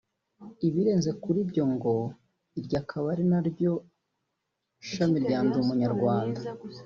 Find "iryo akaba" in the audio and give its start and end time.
2.59-3.05